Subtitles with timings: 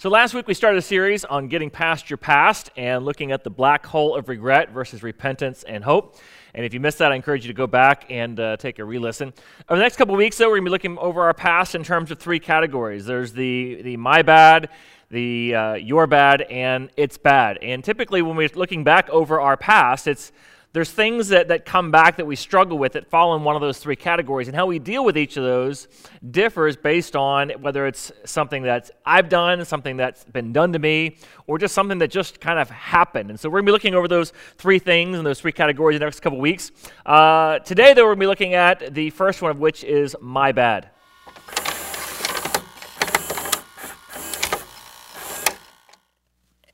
[0.00, 3.44] So, last week we started a series on getting past your past and looking at
[3.44, 6.16] the black hole of regret versus repentance and hope.
[6.54, 8.84] And if you missed that, I encourage you to go back and uh, take a
[8.84, 9.34] re listen.
[9.68, 11.84] Over the next couple weeks, though, we're going to be looking over our past in
[11.84, 14.70] terms of three categories there's the, the my bad,
[15.10, 17.58] the uh, your bad, and it's bad.
[17.60, 20.32] And typically, when we're looking back over our past, it's
[20.72, 23.60] there's things that, that come back that we struggle with that fall in one of
[23.60, 24.46] those three categories.
[24.46, 25.88] And how we deal with each of those
[26.30, 31.16] differs based on whether it's something that I've done, something that's been done to me,
[31.48, 33.30] or just something that just kind of happened.
[33.30, 35.96] And so we're going to be looking over those three things and those three categories
[35.96, 36.70] in the next couple weeks.
[37.04, 40.14] Uh, today, though, we're going to be looking at the first one of which is
[40.20, 40.90] my bad.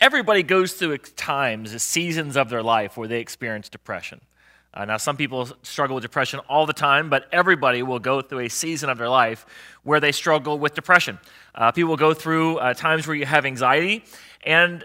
[0.00, 4.20] Everybody goes through times, seasons of their life where they experience depression.
[4.74, 8.40] Uh, now, some people struggle with depression all the time, but everybody will go through
[8.40, 9.46] a season of their life
[9.84, 11.18] where they struggle with depression.
[11.54, 14.04] Uh, people go through uh, times where you have anxiety.
[14.44, 14.84] And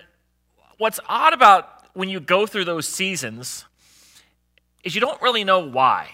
[0.77, 3.65] what's odd about when you go through those seasons
[4.85, 6.09] is you don't really know why.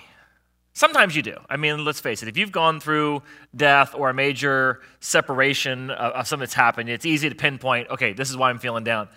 [0.77, 1.35] Sometimes you do.
[1.49, 3.23] I mean, let's face it, if you've gone through
[3.55, 8.13] death or a major separation of, of something that's happened, it's easy to pinpoint, okay,
[8.13, 9.07] this is why I'm feeling down.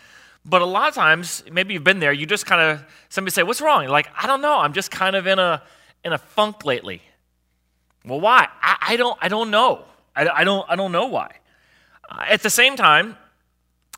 [0.43, 3.43] But a lot of times, maybe you've been there, you just kind of, somebody say,
[3.43, 3.83] what's wrong?
[3.83, 5.63] You're like, I don't know, I'm just kind of in a,
[6.03, 7.03] in a funk lately.
[8.07, 8.49] Well, why?
[8.63, 9.85] I, I don't, I don't know.
[10.17, 11.31] I, I, don't, I don't know why.
[12.09, 13.19] Uh, at the same time,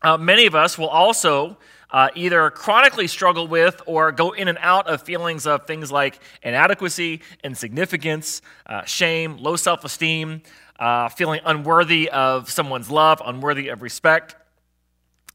[0.02, 1.58] uh, many of us will also
[1.92, 6.18] uh, either chronically struggle with or go in and out of feelings of things like
[6.42, 10.42] inadequacy, insignificance, uh, shame, low self esteem,
[10.78, 14.34] uh, feeling unworthy of someone's love, unworthy of respect.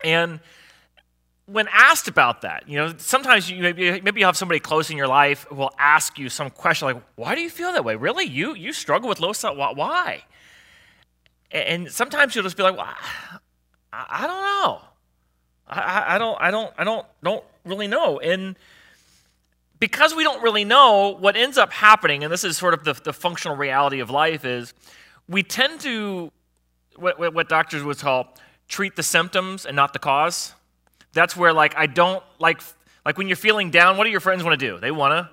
[0.04, 0.40] And
[1.46, 4.98] when asked about that, you know, sometimes you maybe, maybe you have somebody close in
[4.98, 7.96] your life who will ask you some question like, "Why do you feel that way?
[7.96, 8.26] Really?
[8.26, 9.58] You you struggle with low self?
[9.58, 10.24] Why?"
[11.52, 12.94] And sometimes you'll just be like, "Well,
[13.94, 14.82] I, I don't know."
[15.70, 18.20] I, I don't, I don't, I don't, don't really know.
[18.20, 18.56] And
[19.80, 22.94] because we don't really know, what ends up happening, and this is sort of the,
[22.94, 24.74] the functional reality of life, is
[25.28, 26.32] we tend to
[26.96, 28.36] what, what doctors would call
[28.68, 30.54] treat the symptoms and not the cause.
[31.14, 32.62] That's where, like, I don't like,
[33.06, 33.98] like when you're feeling down.
[33.98, 34.80] What do your friends want to do?
[34.80, 35.30] They want to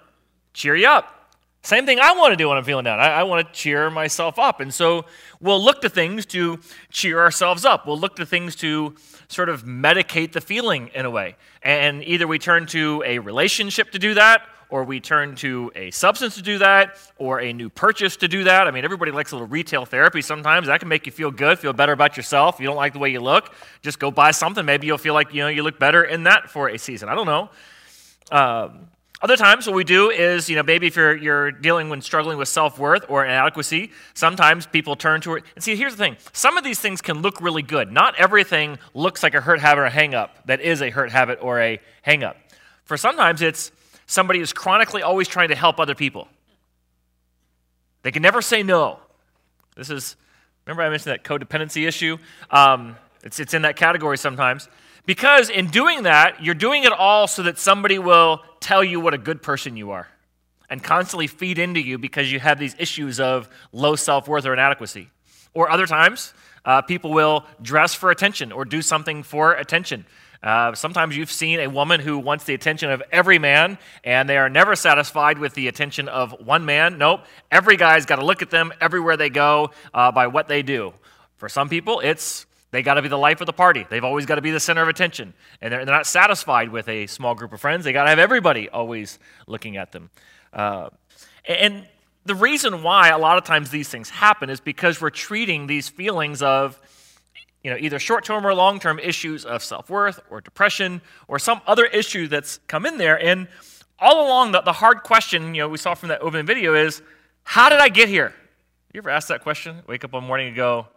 [0.53, 1.24] cheer you up.
[1.65, 3.01] Same thing I want to do when I'm feeling down.
[3.01, 4.61] I, I, want to cheer myself up.
[4.61, 5.07] And so
[5.41, 6.61] we'll look to things to
[6.91, 7.87] cheer ourselves up.
[7.87, 8.95] We'll look to things to
[9.29, 11.37] sort of medicate the feeling in a way.
[11.63, 15.91] And either we turn to a relationship to do that, or we turn to a
[15.91, 18.67] substance to do that, or a new purchase to do that.
[18.67, 20.67] I mean, everybody likes a little retail therapy sometimes.
[20.67, 22.57] That can make you feel good, feel better about yourself.
[22.57, 24.67] If you don't like the way you look, just go buy something.
[24.67, 27.09] Maybe you'll feel like you know you look better in that for a season.
[27.09, 27.49] I don't know.
[28.31, 28.89] Um,
[29.25, 32.37] other times, what we do is, you know, maybe if you're, you're dealing when struggling
[32.37, 35.45] with self worth or inadequacy, sometimes people turn to it.
[35.55, 37.91] And see, here's the thing some of these things can look really good.
[37.91, 41.11] Not everything looks like a hurt habit or a hang up that is a hurt
[41.11, 42.37] habit or a hang up.
[42.85, 43.73] For sometimes, it's
[44.05, 46.29] somebody who's chronically always trying to help other people.
[48.03, 48.99] They can never say no.
[49.75, 50.17] This is,
[50.67, 52.19] remember I mentioned that codependency issue?
[52.51, 54.69] Um, it's, it's in that category sometimes.
[55.07, 59.13] Because in doing that, you're doing it all so that somebody will tell you what
[59.13, 60.09] a good person you are
[60.71, 64.55] and constantly feed into you because you have these issues of low self worth or
[64.55, 65.11] inadequacy.
[65.53, 66.33] Or other times,
[66.65, 70.07] uh, people will dress for attention or do something for attention.
[70.43, 74.37] Uh, sometimes you've seen a woman who wants the attention of every man, and they
[74.37, 76.99] are never satisfied with the attention of one man.
[76.99, 77.21] Nope,
[77.51, 80.93] every guy's got to look at them everywhere they go uh, by what they do.
[81.37, 83.87] For some people, it's they got to be the life of the party.
[83.89, 85.33] They've always got to be the center of attention.
[85.61, 87.85] And they're, they're not satisfied with a small group of friends.
[87.85, 90.11] They got to have everybody always looking at them.
[90.53, 90.91] Uh,
[91.47, 91.87] and
[92.25, 95.89] the reason why a lot of times these things happen is because we're treating these
[95.89, 96.81] feelings of
[97.63, 101.39] you know, either short term or long term issues of self worth or depression or
[101.39, 103.23] some other issue that's come in there.
[103.23, 103.49] And
[103.99, 107.03] all along, the, the hard question, you know, we saw from that opening video is
[107.43, 108.35] how did I get here?
[108.93, 109.83] You ever ask that question?
[109.87, 110.89] Wake up one morning and go,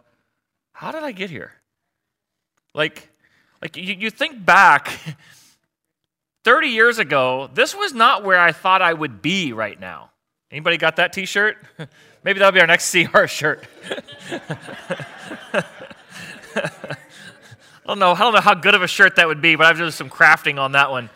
[0.72, 1.52] how did I get here?
[2.74, 3.08] Like,
[3.62, 4.90] like you, you think back
[6.44, 10.10] 30 years ago, this was not where I thought I would be right now.
[10.50, 11.58] Anybody got that t-shirt?
[12.24, 13.64] Maybe that'll be our next CR shirt.
[17.88, 18.12] I don't know.
[18.12, 20.10] I don't know how good of a shirt that would be, but I've done some
[20.10, 21.08] crafting on that one.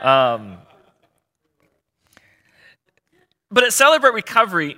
[0.00, 0.58] Um,
[3.50, 4.76] but at Celebrate Recovery,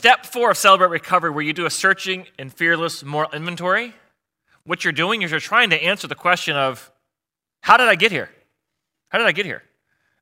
[0.00, 3.92] Step four of Celebrate Recovery, where you do a searching and fearless moral inventory,
[4.64, 6.90] what you're doing is you're trying to answer the question of,
[7.60, 8.30] how did I get here?
[9.10, 9.62] How did I get here?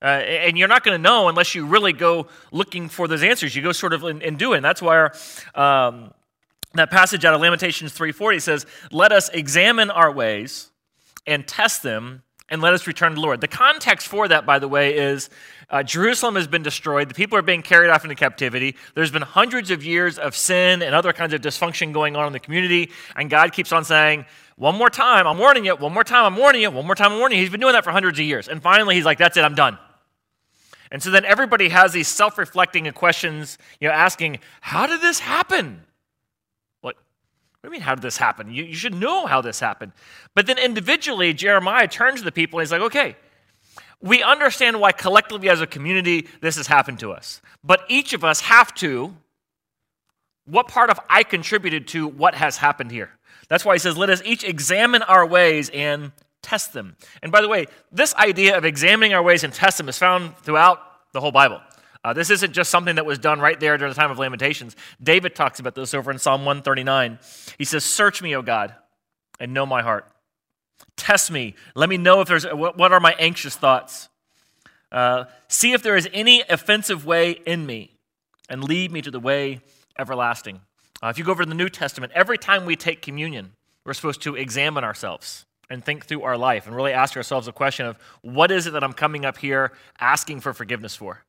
[0.03, 3.55] Uh, and you're not going to know unless you really go looking for those answers.
[3.55, 4.57] You go sort of and, do it.
[4.57, 5.15] And that's why our,
[5.55, 6.13] um,
[6.75, 10.73] that passage out of Lamentations 3:40 says, "Let us examine our ways
[11.25, 14.59] and test them, and let us return to the Lord." The context for that, by
[14.59, 15.31] the way, is
[15.71, 17.09] uh, Jerusalem has been destroyed.
[17.09, 18.77] The people are being carried off into captivity.
[18.95, 22.33] There's been hundreds of years of sin and other kinds of dysfunction going on in
[22.33, 24.25] the community, and God keeps on saying,
[24.57, 25.77] "One more time, I'm warning you.
[25.77, 26.71] One more time, I'm warning you.
[26.71, 28.63] One more time, I'm warning you." He's been doing that for hundreds of years, and
[28.63, 29.45] finally, he's like, "That's it.
[29.45, 29.79] I'm done."
[30.91, 35.85] And so then everybody has these self-reflecting questions, you know, asking, "How did this happen?"
[37.61, 38.53] What do you mean, how did this happen?
[38.53, 39.93] You, you should know how this happened.
[40.35, 43.17] But then individually, Jeremiah turns to the people and he's like, okay,
[44.01, 47.43] we understand why collectively as a community this has happened to us.
[47.65, 49.17] But each of us have to,
[50.45, 53.11] what part of I contributed to what has happened here?
[53.49, 56.13] That's why he says, let us each examine our ways and
[56.43, 56.97] test them.
[57.23, 60.37] And by the way, this idea of examining our ways and test them is found
[60.39, 60.81] throughout
[61.13, 61.61] the whole Bible.
[62.09, 64.75] Uh, this isn't just something that was done right there during the time of Lamentations.
[65.03, 67.19] David talks about this over in Psalm 139.
[67.59, 68.75] He says, Search me, O God,
[69.39, 70.11] and know my heart.
[70.97, 71.55] Test me.
[71.75, 74.09] Let me know if there's what are my anxious thoughts.
[74.91, 77.93] Uh, see if there is any offensive way in me,
[78.49, 79.61] and lead me to the way
[79.99, 80.63] everlasting.
[81.03, 83.53] Uh, if you go over to the New Testament, every time we take communion,
[83.85, 87.53] we're supposed to examine ourselves and think through our life and really ask ourselves a
[87.53, 91.23] question of what is it that I'm coming up here asking for forgiveness for?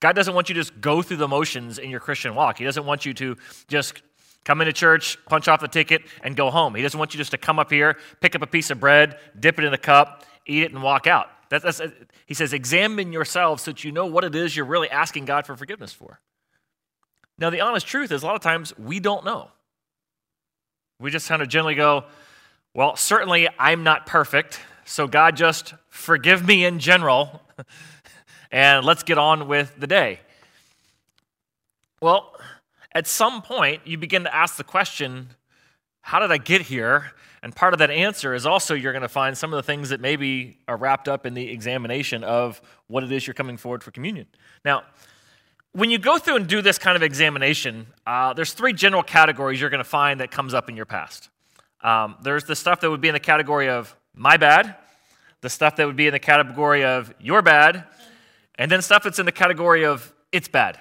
[0.00, 2.58] God doesn't want you to just go through the motions in your Christian walk.
[2.58, 3.36] He doesn't want you to
[3.68, 4.02] just
[4.44, 6.74] come into church, punch off the ticket, and go home.
[6.74, 9.18] He doesn't want you just to come up here, pick up a piece of bread,
[9.38, 11.28] dip it in a cup, eat it, and walk out.
[11.48, 11.88] that's, uh,
[12.26, 15.46] he says, examine yourselves so that you know what it is you're really asking God
[15.46, 16.20] for forgiveness for.
[17.38, 19.50] Now, the honest truth is, a lot of times we don't know.
[21.00, 22.04] We just kind of generally go,
[22.74, 27.42] well, certainly I'm not perfect, so God just forgive me in general.
[28.54, 30.20] and let's get on with the day.
[32.00, 32.36] Well,
[32.92, 35.30] at some point, you begin to ask the question,
[36.02, 37.10] how did I get here?
[37.42, 39.88] And part of that answer is also you're going to find some of the things
[39.88, 43.82] that maybe are wrapped up in the examination of what it is you're coming forward
[43.82, 44.26] for communion.
[44.64, 44.84] Now,
[45.72, 49.60] when you go through and do this kind of examination, uh, there's three general categories
[49.60, 51.28] you're going to find that comes up in your past.
[51.80, 54.76] Um, there's the stuff that would be in the category of my bad,
[55.40, 57.84] the stuff that would be in the category of your bad,
[58.58, 60.78] and then stuff that's in the category of it's bad.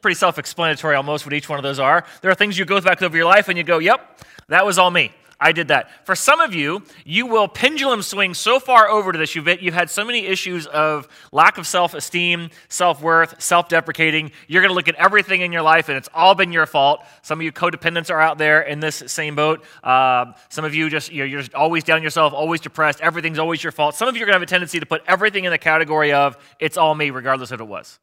[0.00, 2.04] Pretty self explanatory almost what each one of those are.
[2.22, 4.78] There are things you go back over your life and you go, yep, that was
[4.78, 5.12] all me.
[5.40, 6.06] I did that.
[6.06, 9.34] For some of you, you will pendulum swing so far over to this.
[9.34, 14.32] You've, you've had so many issues of lack of self esteem, self worth, self deprecating.
[14.48, 17.04] You're going to look at everything in your life and it's all been your fault.
[17.22, 19.64] Some of you codependents are out there in this same boat.
[19.82, 23.00] Uh, some of you just, you're, you're just always down yourself, always depressed.
[23.00, 23.94] Everything's always your fault.
[23.94, 26.12] Some of you are going to have a tendency to put everything in the category
[26.12, 27.98] of it's all me, regardless of what it was.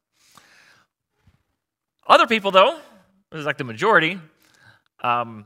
[2.08, 2.80] Other people, though,
[3.32, 4.20] this is like the majority,
[5.04, 5.46] um,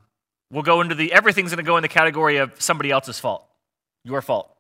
[0.52, 3.48] We'll go into the, everything's going to go in the category of somebody else's fault,
[4.04, 4.54] your fault.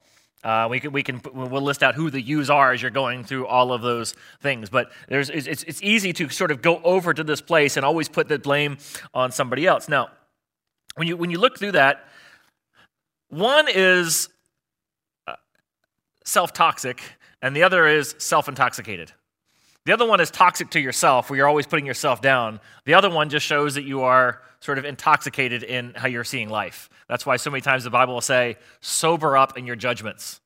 [0.43, 3.23] Uh, we can, we can, we'll list out who the yous are as you're going
[3.23, 4.69] through all of those things.
[4.69, 8.09] But there's, it's, it's easy to sort of go over to this place and always
[8.09, 8.77] put the blame
[9.13, 9.88] on somebody else.
[9.88, 10.09] Now,
[10.95, 12.05] when you, when you look through that,
[13.29, 14.29] one is
[15.27, 15.35] uh,
[16.25, 17.01] self toxic,
[17.41, 19.11] and the other is self intoxicated.
[19.86, 22.60] The other one is toxic to yourself, where you're always putting yourself down.
[22.86, 26.50] The other one just shows that you are sort of intoxicated in how you're seeing
[26.50, 26.88] life.
[27.07, 30.39] That's why so many times the Bible will say, sober up in your judgments.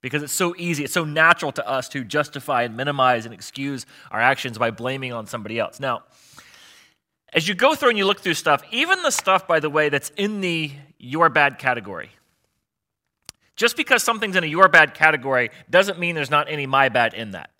[0.00, 3.84] Because it's so easy, it's so natural to us to justify and minimize and excuse
[4.10, 5.78] our actions by blaming on somebody else.
[5.78, 6.04] Now,
[7.34, 9.88] as you go through and you look through stuff, even the stuff, by the way,
[9.88, 12.10] that's in the your bad category,
[13.56, 17.12] just because something's in a your bad category doesn't mean there's not any my bad
[17.12, 17.50] in that.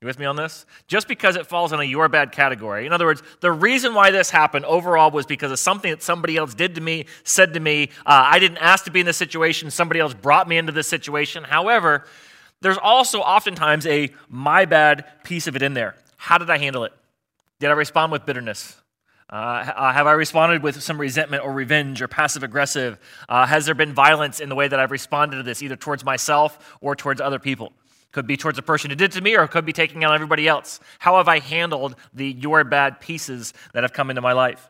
[0.00, 0.64] You with me on this?
[0.86, 2.86] Just because it falls in a your bad category.
[2.86, 6.36] In other words, the reason why this happened overall was because of something that somebody
[6.36, 7.90] else did to me, said to me.
[8.06, 9.72] Uh, I didn't ask to be in this situation.
[9.72, 11.42] Somebody else brought me into this situation.
[11.42, 12.04] However,
[12.60, 15.96] there's also oftentimes a my bad piece of it in there.
[16.16, 16.92] How did I handle it?
[17.58, 18.76] Did I respond with bitterness?
[19.30, 23.00] Uh, uh have I responded with some resentment or revenge or passive aggressive?
[23.28, 26.04] Uh, has there been violence in the way that I've responded to this, either towards
[26.04, 27.72] myself or towards other people?
[28.12, 30.14] Could be towards a person who did to me, or it could be taking out
[30.14, 30.80] everybody else.
[30.98, 34.68] How have I handled the your bad pieces that have come into my life?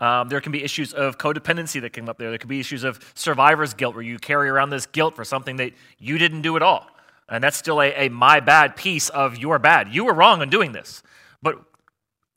[0.00, 2.30] Um, there can be issues of codependency that come up there.
[2.30, 5.56] There could be issues of survivor's guilt, where you carry around this guilt for something
[5.56, 6.88] that you didn't do at all.
[7.28, 9.94] And that's still a, a my bad piece of your bad.
[9.94, 11.02] You were wrong in doing this.
[11.42, 11.62] But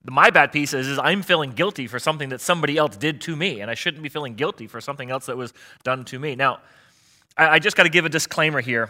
[0.05, 3.35] my bad piece is, is I'm feeling guilty for something that somebody else did to
[3.35, 6.35] me, and I shouldn't be feeling guilty for something else that was done to me.
[6.35, 6.59] Now,
[7.37, 8.89] I, I just got to give a disclaimer here.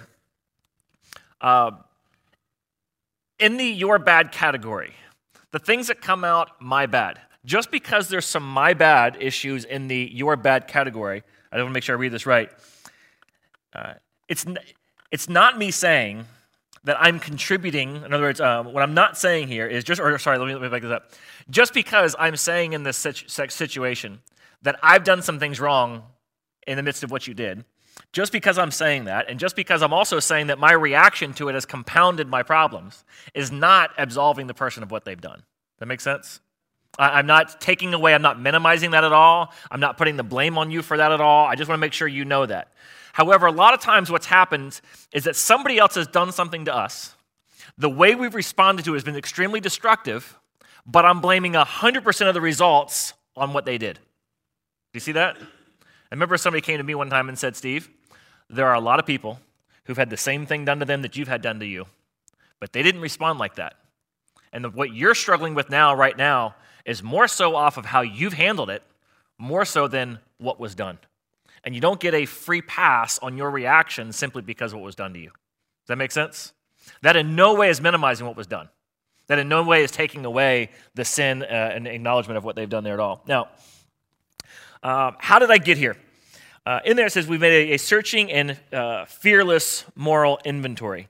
[1.43, 1.71] Uh,
[3.38, 4.93] in the your bad category,
[5.51, 9.88] the things that come out my bad, just because there's some my bad issues in
[9.88, 11.21] the your bad category,
[11.51, 12.50] I don't want to make sure I read this right.
[13.75, 13.93] Uh,
[14.29, 14.45] it's,
[15.12, 16.25] it's not me saying
[16.85, 17.97] that I'm contributing.
[17.97, 20.53] In other words, um, what I'm not saying here is just, or sorry, let me,
[20.53, 21.12] let me back this up.
[21.50, 24.21] Just because I'm saying in this situation
[24.62, 26.03] that I've done some things wrong
[26.65, 27.65] in the midst of what you did,
[28.12, 31.50] just because I'm saying that, and just because I'm also saying that my reaction to
[31.50, 35.43] it has compounded my problems, is not absolving the person of what they've done.
[35.79, 36.39] That makes sense?
[37.00, 39.51] I'm not taking away, I'm not minimizing that at all.
[39.71, 41.47] I'm not putting the blame on you for that at all.
[41.47, 42.71] I just want to make sure you know that.
[43.13, 44.79] However, a lot of times what's happened
[45.12, 47.15] is that somebody else has done something to us.
[47.77, 50.39] The way we've responded to it has been extremely destructive,
[50.85, 53.95] but I'm blaming 100% of the results on what they did.
[53.95, 54.01] Do
[54.95, 55.38] you see that?
[56.13, 57.89] I remember somebody came to me one time and said, Steve,
[58.48, 59.39] there are a lot of people
[59.86, 61.88] who've had the same thing done to them that you've had done to you,
[62.60, 63.74] but they didn't respond like that.
[64.51, 66.53] And what you're struggling with now, right now,
[66.86, 68.84] is more so off of how you've handled it,
[69.39, 71.00] more so than what was done.
[71.63, 74.96] And you don't get a free pass on your reaction simply because of what was
[74.96, 75.29] done to you.
[75.32, 76.53] Does that make sense?
[77.01, 78.70] That in no way is minimizing what was done.
[79.25, 82.70] That in no way is taking away the sin uh, and acknowledgement of what they've
[82.70, 83.24] done there at all.
[83.27, 83.48] Now,
[84.84, 85.96] uh, how did I get here?
[86.66, 91.08] Uh, in there it says we've made a, a searching and uh, fearless moral inventory.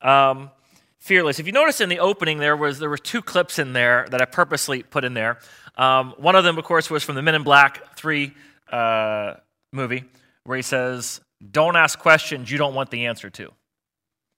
[0.00, 0.50] Um,
[0.98, 1.38] fearless.
[1.38, 4.20] If you notice in the opening, there was there were two clips in there that
[4.22, 5.38] I purposely put in there.
[5.76, 8.34] Um, one of them, of course, was from the Men in Black Three
[8.70, 9.34] uh,
[9.72, 10.04] movie,
[10.44, 11.20] where he says,
[11.50, 13.52] "Don't ask questions you don't want the answer to."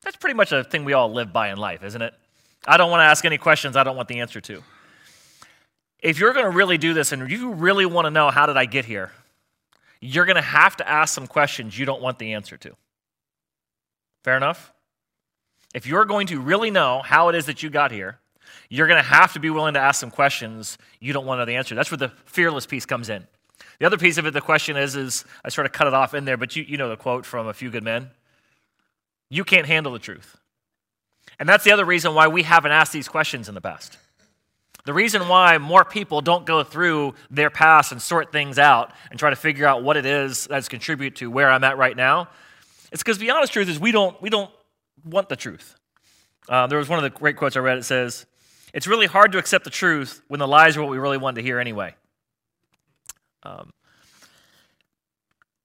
[0.03, 2.15] That's pretty much a thing we all live by in life, isn't it?
[2.67, 4.63] I don't want to ask any questions I don't want the answer to.
[6.01, 8.57] If you're going to really do this and you really want to know how did
[8.57, 9.13] I get here,
[10.01, 12.77] you're going to have to ask some questions you don't want the answer to.
[14.23, 14.73] Fair enough?
[15.75, 18.19] If you're going to really know how it is that you got here,
[18.69, 21.43] you're going to have to be willing to ask some questions you don't want to
[21.43, 21.75] know the answer.
[21.75, 23.27] That's where the fearless piece comes in.
[23.79, 26.15] The other piece of it, the question is, is I sort of cut it off
[26.15, 28.11] in there, but you, you know the quote from A Few Good Men.
[29.31, 30.37] You can't handle the truth.
[31.39, 33.99] And that's the other reason why we haven't asked these questions in the past.
[34.89, 39.21] The reason why more people don't go through their past and sort things out and
[39.21, 42.31] try to figure out what it is that's contribute to where I'm at right now,
[42.91, 44.51] it's because the honest truth is we don't, we don't
[45.05, 45.77] want the truth.
[46.49, 47.77] Uh, there was one of the great quotes I read.
[47.77, 48.25] It says,
[48.73, 51.37] It's really hard to accept the truth when the lies are what we really want
[51.37, 51.95] to hear anyway.
[53.43, 53.75] Um,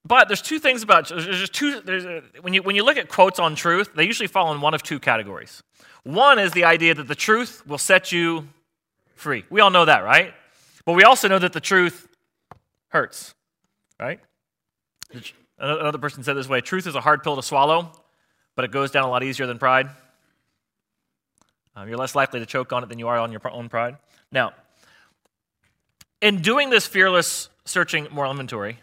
[0.04, 2.98] but there's two things about there's just two there's a, when you when you look
[2.98, 5.64] at quotes on truth, they usually fall in one of two categories.
[6.04, 8.50] One is the idea that the truth will set you
[9.16, 9.46] free.
[9.50, 10.34] We all know that, right?
[10.86, 12.08] But we also know that the truth
[12.90, 13.34] hurts,
[14.00, 14.20] right?
[15.58, 17.92] Another person said this way: truth is a hard pill to swallow,
[18.56, 19.90] but it goes down a lot easier than pride.
[21.76, 23.98] Um, you're less likely to choke on it than you are on your own pride.
[24.32, 24.54] Now,
[26.22, 28.80] in doing this fearless searching moral inventory,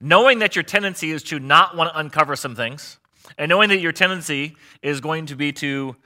[0.00, 2.98] knowing that your tendency is to not want to uncover some things,
[3.38, 5.96] and knowing that your tendency is going to be to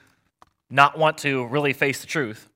[0.68, 2.49] not want to really face the truth,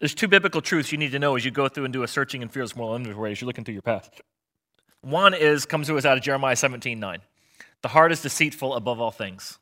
[0.00, 2.08] there's two biblical truths you need to know as you go through and do a
[2.08, 4.20] searching and fearless moral inventory as you're looking through your past.
[5.00, 7.20] One is comes to us out of Jeremiah 17 9.
[7.82, 9.58] The heart is deceitful above all things.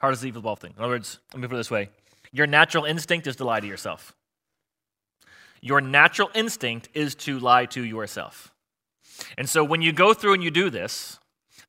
[0.00, 0.74] Heart is deceitful above all things.
[0.76, 1.90] In other words, let me put it this way
[2.32, 4.14] your natural instinct is to lie to yourself.
[5.60, 8.52] Your natural instinct is to lie to yourself.
[9.38, 11.18] And so when you go through and you do this,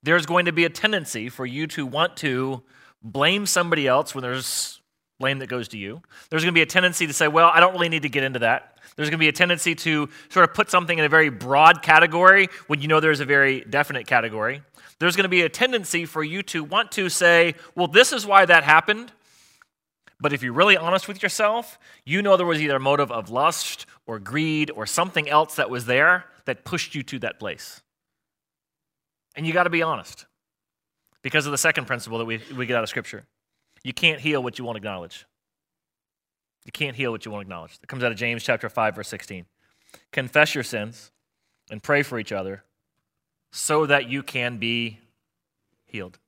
[0.04, 2.64] there's going to be a tendency for you to want to
[3.02, 4.76] blame somebody else when there's
[5.19, 6.01] blame that goes to you.
[6.29, 8.24] There's going to be a tendency to say, well, I don't really need to get
[8.24, 8.77] into that.
[8.95, 11.81] There's going to be a tendency to sort of put something in a very broad
[11.81, 14.62] category when you know there's a very definite category.
[15.00, 18.25] There's going to be a tendency for you to want to say, well, this is
[18.25, 19.12] why that happened.
[20.19, 23.29] But if you're really honest with yourself, you know there was either a motive of
[23.29, 27.81] lust or greed or something else that was there that pushed you to that place.
[29.36, 30.25] And you got to be honest
[31.21, 33.25] because of the second principle that we, we get out of Scripture.
[33.88, 35.25] You can't heal what you won't acknowledge.
[36.65, 37.79] You can't heal what you won't acknowledge.
[37.79, 39.46] That comes out of James chapter 5, verse 16.
[40.12, 41.10] Confess your sins
[41.72, 42.65] and pray for each other
[43.53, 45.00] so that you can be
[45.86, 46.20] healed.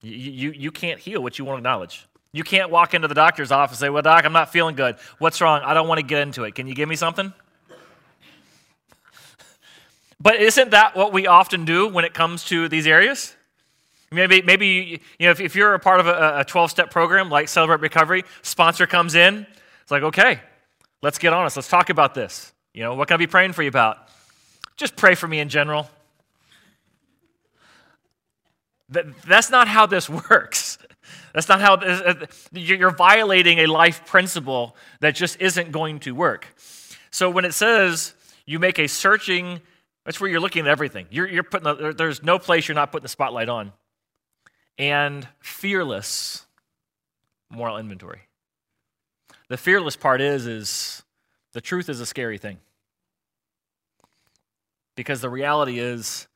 [0.00, 2.08] You, you, you can't heal what you won't acknowledge.
[2.32, 4.96] You can't walk into the doctor's office and say, Well, doc, I'm not feeling good.
[5.20, 5.60] What's wrong?
[5.64, 6.56] I don't want to get into it.
[6.56, 7.32] Can you give me something?
[10.18, 13.35] But isn't that what we often do when it comes to these areas?
[14.10, 17.48] Maybe, maybe you know, if, if you're a part of a 12 step program like
[17.48, 19.46] Celebrate Recovery, sponsor comes in,
[19.82, 20.40] it's like, okay,
[21.02, 21.56] let's get honest.
[21.56, 22.52] Let's talk about this.
[22.72, 23.98] You know, what can I be praying for you about?
[24.76, 25.90] Just pray for me in general.
[28.90, 30.78] That, that's not how this works.
[31.32, 36.46] That's not how uh, you're violating a life principle that just isn't going to work.
[37.10, 39.60] So when it says you make a searching,
[40.04, 41.06] that's where you're looking at everything.
[41.10, 43.72] You're, you're putting the, there's no place you're not putting the spotlight on.
[44.78, 46.46] And fearless
[47.50, 48.22] moral inventory.
[49.48, 51.02] The fearless part is, is
[51.52, 52.58] the truth is a scary thing.
[54.96, 56.26] Because the reality is,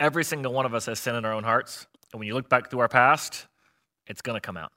[0.00, 1.86] every single one of us has sin in our own hearts.
[2.12, 3.46] And when you look back through our past,
[4.06, 4.72] it's going to come out.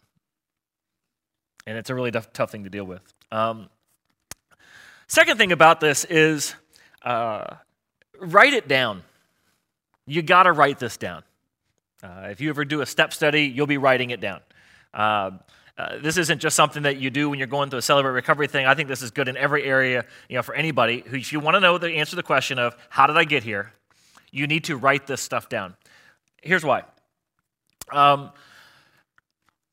[1.65, 3.01] And it's a really tough, tough thing to deal with.
[3.31, 3.69] Um,
[5.07, 6.55] second thing about this is
[7.03, 7.55] uh,
[8.19, 9.03] write it down.
[10.05, 11.23] You got to write this down.
[12.01, 14.39] Uh, if you ever do a step study, you'll be writing it down.
[14.93, 15.31] Uh,
[15.77, 18.47] uh, this isn't just something that you do when you're going through a celebrate recovery
[18.47, 18.65] thing.
[18.65, 21.39] I think this is good in every area, you know, for anybody who, if you
[21.39, 23.71] want to know the answer to the question of how did I get here,
[24.31, 25.75] you need to write this stuff down.
[26.41, 26.83] Here's why.
[27.91, 28.31] Um,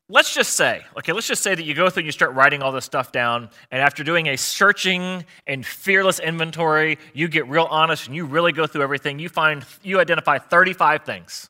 [0.09, 2.61] let's just say, okay, let's just say that you go through and you start writing
[2.61, 7.67] all this stuff down, and after doing a searching and fearless inventory, you get real
[7.69, 9.19] honest and you really go through everything.
[9.19, 11.49] You find, you identify 35 things.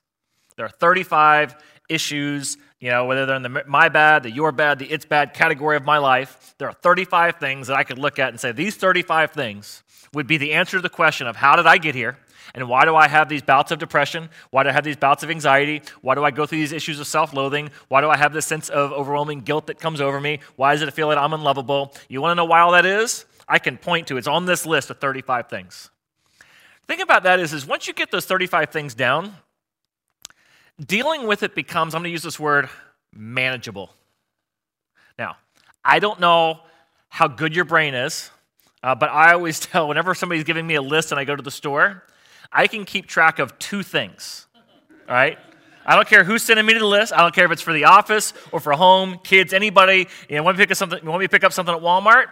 [0.58, 1.56] There are 35
[1.88, 5.34] issues you know, whether they're in the my bad, the your bad, the it's bad
[5.34, 8.52] category of my life, there are 35 things that I could look at and say,
[8.52, 9.84] these 35 things
[10.14, 12.18] would be the answer to the question of how did I get here?
[12.54, 14.30] And why do I have these bouts of depression?
[14.52, 15.82] Why do I have these bouts of anxiety?
[16.02, 17.72] Why do I go through these issues of self loathing?
[17.88, 20.40] Why do I have this sense of overwhelming guilt that comes over me?
[20.56, 21.94] Why does it feel like I'm unlovable?
[22.08, 23.26] You want to know why all that is?
[23.48, 25.90] I can point to it's on this list of 35 things.
[26.86, 29.34] The thing about that is, is once you get those 35 things down,
[30.84, 32.69] dealing with it becomes, I'm going to use this word,
[33.13, 33.91] manageable.
[35.17, 35.38] Now,
[35.84, 36.60] I don't know
[37.10, 38.29] how good your brain is,
[38.84, 41.43] uh, but I always tell whenever somebody's giving me a list and I go to
[41.43, 42.03] the store,
[42.51, 44.48] I can keep track of two things.
[45.07, 45.38] All right?
[45.86, 47.13] I don't care who's sending me the list.
[47.13, 50.07] I don't care if it's for the office or for home, kids, anybody.
[50.29, 51.00] You know, want me to pick up something?
[51.01, 52.25] You want me to pick up something at Walmart?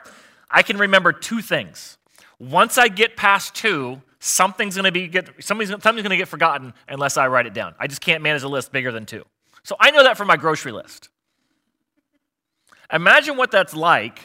[0.52, 1.98] I can remember two things.
[2.38, 6.28] Once I get past two, something's going to be get something's, something's going to get
[6.28, 7.76] forgotten unless I write it down.
[7.80, 9.24] I just can't manage a list bigger than two.
[9.64, 11.10] So I know that from my grocery list.
[12.92, 14.20] Imagine what that's like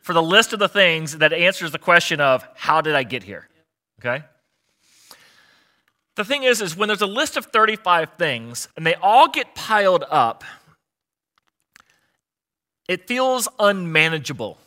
[0.00, 3.22] for the list of the things that answers the question of how did I get
[3.22, 3.48] here?
[4.00, 4.24] Okay?
[6.16, 9.54] The thing is is when there's a list of 35 things and they all get
[9.54, 10.44] piled up,
[12.88, 14.58] it feels unmanageable.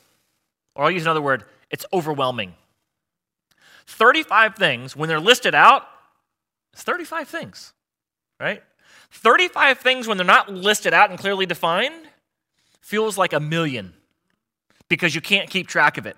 [0.75, 2.53] Or I'll use another word, it's overwhelming.
[3.87, 5.83] 35 things, when they're listed out,
[6.73, 7.73] it's 35 things,
[8.39, 8.61] right?
[9.11, 12.07] 35 things, when they're not listed out and clearly defined,
[12.81, 13.93] feels like a million
[14.89, 16.15] because you can't keep track of it.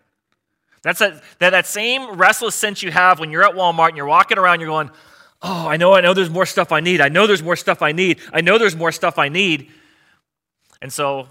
[0.81, 4.05] That's that, that, that same restless sense you have when you're at Walmart and you're
[4.05, 4.89] walking around, you're going,
[5.41, 6.99] Oh, I know, I know there's more stuff I need.
[6.99, 8.19] I know there's more stuff I need.
[8.33, 9.71] I know there's more stuff I need.
[10.81, 11.27] And so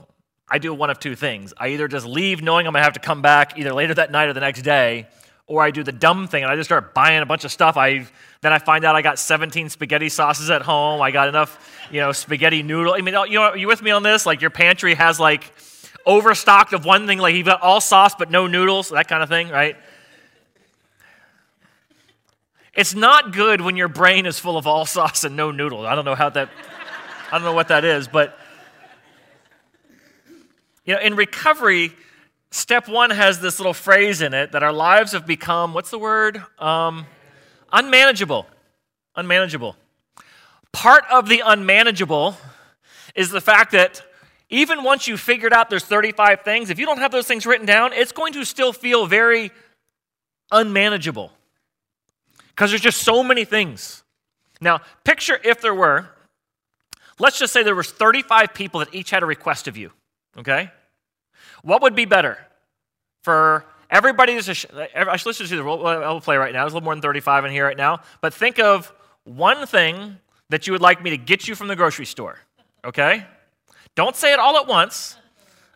[0.49, 1.53] I do one of two things.
[1.59, 4.11] I either just leave knowing I'm going to have to come back either later that
[4.11, 5.09] night or the next day,
[5.49, 7.77] or I do the dumb thing and I just start buying a bunch of stuff.
[7.77, 8.07] I
[8.43, 11.03] then I find out I got 17 spaghetti sauces at home.
[11.03, 11.59] I got enough,
[11.91, 12.93] you know, spaghetti noodle.
[12.93, 14.27] I mean, oh, you know, are you with me on this?
[14.27, 15.53] Like your pantry has like
[16.07, 19.29] overstocked of one thing, like you've got all sauce but no noodles, that kind of
[19.29, 19.77] thing, right?
[22.75, 25.87] It's not good when your brain is full of all sauce and no noodles.
[25.87, 26.51] I don't know how that,
[27.33, 28.39] I don't know what that is, but
[30.85, 31.93] you know, in recovery,
[32.51, 35.99] step one has this little phrase in it that our lives have become, what's the
[35.99, 36.43] word?
[36.59, 37.07] Um,
[37.73, 38.47] unmanageable.
[39.17, 39.77] Unmanageable.
[40.73, 42.37] Part of the unmanageable
[43.15, 44.03] is the fact that
[44.51, 47.67] even once you've figured out there's 35 things, if you don't have those things written
[47.67, 49.51] down, it's going to still feel very
[50.51, 51.33] unmanageable
[52.49, 54.03] because there's just so many things.
[54.61, 56.09] Now, picture if there were,
[57.19, 59.93] let's just say there was 35 people that each had a request of you,
[60.37, 60.71] okay?
[61.69, 62.39] What would be better
[63.25, 66.63] for everybody to, sh- let's just do the role, uh, I'll play right now.
[66.63, 68.01] There's a little more than 35 in here right now.
[68.23, 68.91] But think of
[69.25, 70.17] one thing
[70.49, 72.39] that you would like me to get you from the grocery store,
[72.87, 73.27] okay?
[73.95, 75.19] Don't say it all at once.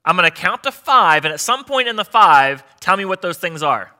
[0.03, 3.05] I'm going to count to five, and at some point in the five, tell me
[3.05, 3.93] what those things are.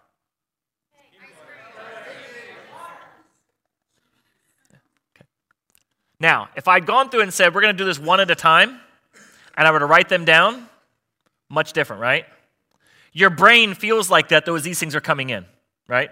[5.15, 5.27] Okay.
[6.19, 8.35] Now, if I'd gone through and said, we're going to do this one at a
[8.35, 8.81] time,
[9.59, 10.71] and I were to write them down,
[11.53, 12.25] much different, right?
[13.13, 15.45] Your brain feels like that, though, as these things are coming in,
[15.87, 16.11] right?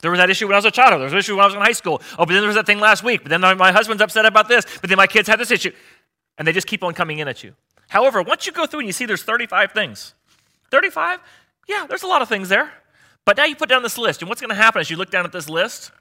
[0.00, 0.92] There was that issue when I was a child.
[0.92, 2.02] There was an issue when I was in high school.
[2.12, 3.22] Oh, but then there was that thing last week.
[3.22, 4.66] But then my husband's upset about this.
[4.80, 5.72] But then my kids had this issue.
[6.36, 7.54] And they just keep on coming in at you.
[7.88, 10.14] However, once you go through and you see there's 35 things,
[10.70, 11.20] 35?
[11.66, 12.70] Yeah, there's a lot of things there.
[13.24, 14.20] But now you put down this list.
[14.20, 15.92] And what's going to happen as you look down at this list?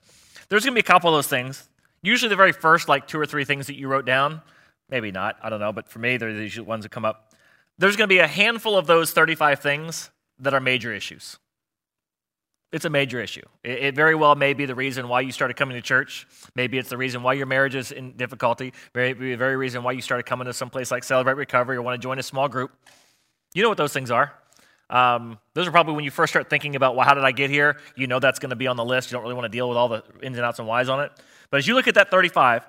[0.50, 1.70] There's going to be a couple of those things.
[2.02, 4.42] Usually the very first, like two or three things that you wrote down.
[4.90, 5.38] Maybe not.
[5.42, 5.72] I don't know.
[5.72, 7.34] But for me, they're the ones that come up.
[7.78, 10.10] There's going to be a handful of those 35 things
[10.40, 11.38] that are major issues.
[12.72, 13.44] It's a major issue.
[13.64, 16.28] It, it, very well may be the reason why you started coming to church.
[16.56, 18.74] Maybe it's the reason why your marriage is in difficulty.
[18.94, 21.82] Maybe the very reason why you started coming to some place like Celebrate Recovery or
[21.82, 22.72] want to join a small group.
[23.54, 24.34] You know what those things are.
[24.90, 27.50] Um, those are probably when you first start thinking about, well, how did I get
[27.50, 27.78] here?
[27.96, 29.10] You know that's going to be on the list.
[29.10, 31.00] You don't really want to deal with all the ins and outs and whys on
[31.00, 31.12] it.
[31.50, 32.68] But as you look at that 35,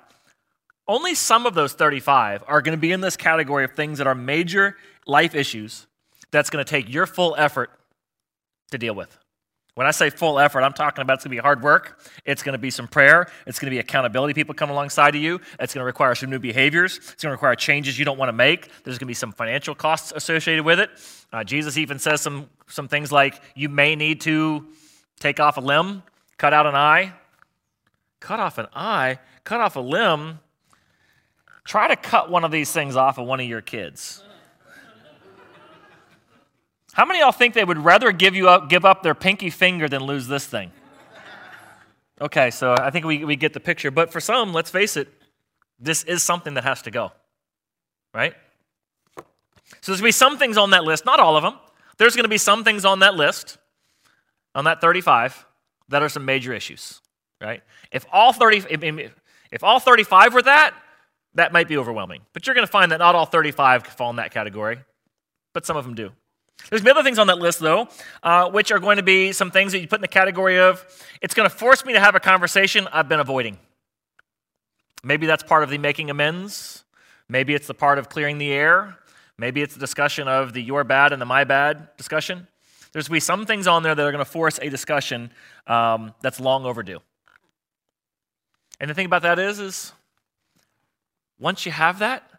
[0.87, 4.07] only some of those 35 are going to be in this category of things that
[4.07, 5.87] are major life issues
[6.31, 7.71] that's going to take your full effort
[8.71, 9.17] to deal with.
[9.75, 12.01] When I say full effort, I'm talking about it's going to be hard work.
[12.25, 13.27] It's going to be some prayer.
[13.45, 15.39] It's going to be accountability people come alongside of you.
[15.59, 16.97] It's going to require some new behaviors.
[16.97, 18.71] It's going to require changes you don't want to make.
[18.83, 20.89] There's going to be some financial costs associated with it.
[21.31, 24.65] Uh, Jesus even says some, some things like you may need to
[25.19, 26.01] take off a limb,
[26.37, 27.13] cut out an eye.
[28.19, 29.19] Cut off an eye?
[29.43, 30.39] Cut off a limb?
[31.67, 34.23] Try to cut one of these things off of one of your kids.
[36.93, 39.49] How many of y'all think they would rather give, you up, give up their pinky
[39.49, 40.71] finger than lose this thing?
[42.21, 43.91] Okay, so I think we, we get the picture.
[43.91, 45.09] But for some, let's face it,
[45.77, 47.11] this is something that has to go,
[48.13, 48.33] right?
[49.17, 51.55] So there's going to be some things on that list, not all of them.
[51.97, 53.57] There's going to be some things on that list,
[54.55, 55.45] on that 35,
[55.89, 57.01] that are some major issues,
[57.41, 57.61] right?
[57.91, 59.11] If all 30, if,
[59.51, 60.73] if all 35 were that,
[61.37, 62.21] that might be overwhelming.
[62.33, 64.79] But you're going to find that not all 35 fall in that category,
[65.53, 66.11] but some of them do.
[66.69, 67.87] There's other things on that list, though,
[68.23, 70.83] uh, which are going to be some things that you put in the category of
[71.21, 73.59] it's going to force me to have a conversation I've been avoiding.
[75.03, 76.83] Maybe that's part of the making amends.
[77.29, 78.97] Maybe it's the part of clearing the air.
[79.37, 82.47] Maybe it's the discussion of the your bad and the my bad discussion.
[82.91, 85.29] There's going to be some things on there that are going to force a discussion
[85.67, 86.99] um, that's long overdue.
[88.79, 89.93] And the thing about that is, is
[91.39, 92.29] once you have that,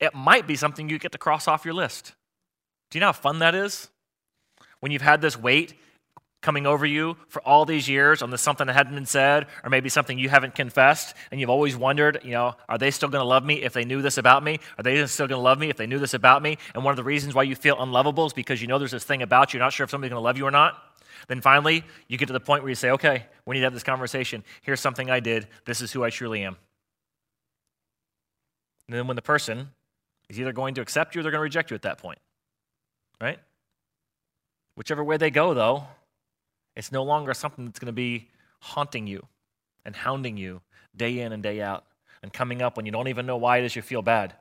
[0.00, 2.14] it might be something you get to cross off your list.
[2.90, 3.88] Do you know how fun that is?
[4.80, 5.74] When you've had this weight
[6.40, 9.70] coming over you for all these years on the something that hadn't been said, or
[9.70, 13.22] maybe something you haven't confessed, and you've always wondered, you know, are they still going
[13.22, 14.60] to love me if they knew this about me?
[14.78, 16.58] Are they still going to love me if they knew this about me?
[16.74, 19.04] And one of the reasons why you feel unlovable is because you know there's this
[19.04, 20.80] thing about you, you're not sure if somebody's going to love you or not.
[21.26, 23.74] Then finally, you get to the point where you say, okay, we need to have
[23.74, 24.44] this conversation.
[24.62, 25.48] Here's something I did.
[25.64, 26.56] This is who I truly am.
[28.88, 29.68] And then when the person
[30.28, 32.18] is either going to accept you or they're going to reject you at that point
[33.20, 33.38] right?
[34.76, 35.84] Whichever way they go, though,
[36.76, 38.28] it's no longer something that's going to be
[38.60, 39.26] haunting you
[39.84, 40.60] and hounding you
[40.96, 41.84] day in and day out
[42.22, 44.34] and coming up when you don't even know why it is you feel bad.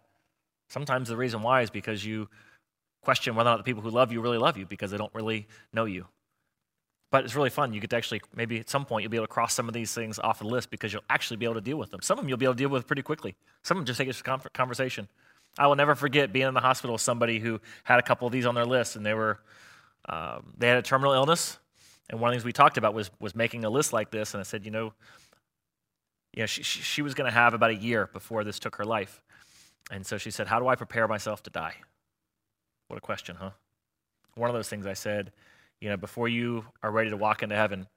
[0.70, 2.30] Sometimes the reason why is because you
[3.02, 5.14] question whether or not the people who love you really love you because they don't
[5.14, 6.06] really know you.
[7.10, 7.74] But it's really fun.
[7.74, 9.74] You get to actually, maybe at some point, you'll be able to cross some of
[9.74, 12.02] these things off the list because you'll actually be able to deal with them.
[12.02, 13.36] Some of them you'll be able to deal with pretty quickly.
[13.64, 15.08] Some of them just take a conversation.
[15.58, 18.34] I will never forget being in the hospital with somebody who had a couple of
[18.34, 19.40] these on their list, and they were
[20.10, 21.58] um, they had a terminal illness.
[22.10, 24.34] And one of the things we talked about was was making a list like this.
[24.34, 24.94] And I said, you know,
[26.34, 28.76] you know, she, she, she was going to have about a year before this took
[28.76, 29.22] her life.
[29.90, 31.76] And so she said, how do I prepare myself to die?
[32.90, 33.52] What a question, huh?
[34.36, 35.32] One of those things I said,
[35.80, 37.88] you know, before you are ready to walk into heaven,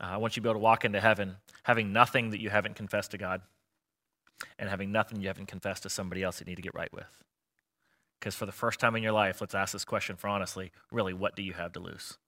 [0.00, 2.50] uh, I want you to be able to walk into heaven having nothing that you
[2.50, 3.42] haven't confessed to God
[4.58, 7.22] and having nothing you haven't confessed to somebody else you need to get right with.
[8.18, 11.14] Because for the first time in your life, let's ask this question for honestly really,
[11.14, 12.18] what do you have to lose?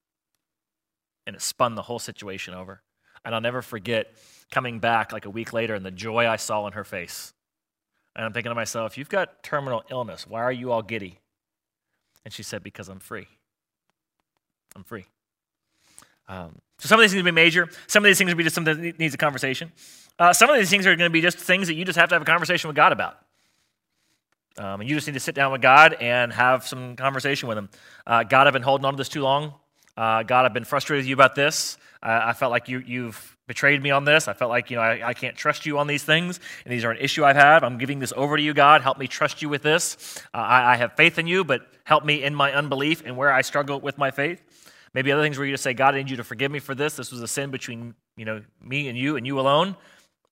[1.26, 2.82] And it spun the whole situation over.
[3.24, 4.14] And I'll never forget
[4.50, 7.32] coming back like a week later and the joy I saw on her face.
[8.14, 10.26] And I'm thinking to myself, you've got terminal illness.
[10.26, 11.20] Why are you all giddy?
[12.24, 13.26] And she said, because I'm free.
[14.76, 15.04] I'm free.
[16.28, 17.68] Um, so some of these things will be major.
[17.86, 19.72] Some of these things will be just something that needs a conversation.
[20.18, 22.08] Uh, some of these things are going to be just things that you just have
[22.08, 23.18] to have a conversation with God about.
[24.56, 27.58] Um, and you just need to sit down with God and have some conversation with
[27.58, 27.68] Him.
[28.06, 29.54] Uh, God, I've been holding on to this too long.
[29.96, 31.76] Uh, God, I've been frustrated with you about this.
[32.06, 34.28] I felt like you, you've betrayed me on this.
[34.28, 36.84] I felt like you know I, I, can't trust you on these things, and these
[36.84, 37.64] are an issue I've had.
[37.64, 38.82] I'm giving this over to you, God.
[38.82, 40.18] Help me trust you with this.
[40.34, 43.32] Uh, I, I, have faith in you, but help me in my unbelief and where
[43.32, 44.42] I struggle with my faith.
[44.94, 46.74] Maybe other things where you just say, God, I need you to forgive me for
[46.74, 46.96] this.
[46.96, 49.76] This was a sin between you know me and you and you alone.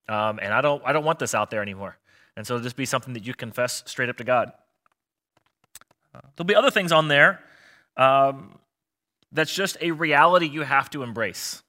[0.08, 1.96] Um, and I don't, I don't want this out there anymore.
[2.36, 4.52] And so just be something that you confess straight up to God.
[6.36, 7.40] There'll be other things on there
[7.96, 8.58] um,
[9.32, 11.62] that's just a reality you have to embrace.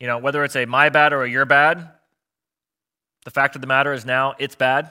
[0.00, 1.90] You know, whether it's a my bad or a your bad,
[3.24, 4.90] the fact of the matter is now it's bad,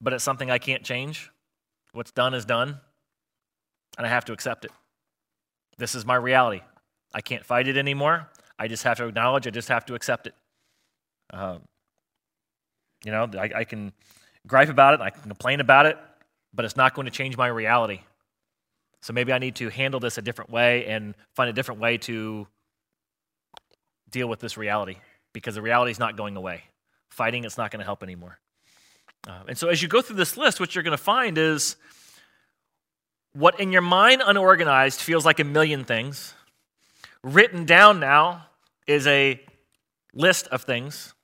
[0.00, 1.30] but it's something I can't change.
[1.92, 2.80] What's done is done,
[3.98, 4.70] and I have to accept it.
[5.76, 6.62] This is my reality.
[7.12, 8.28] I can't fight it anymore.
[8.58, 10.34] I just have to acknowledge, I just have to accept it.
[11.30, 11.62] Um,
[13.04, 13.92] you know, I, I can
[14.46, 15.98] gripe about it, I can complain about it,
[16.54, 18.00] but it's not going to change my reality.
[19.02, 21.98] So maybe I need to handle this a different way and find a different way
[21.98, 22.46] to
[24.10, 24.96] deal with this reality
[25.32, 26.64] because the reality is not going away.
[27.10, 28.38] Fighting it's not going to help anymore.
[29.26, 31.76] Uh, and so as you go through this list, what you're going to find is
[33.38, 36.34] what in your mind unorganized feels like a million things,
[37.22, 38.46] written down now
[38.88, 39.40] is a
[40.12, 41.14] list of things.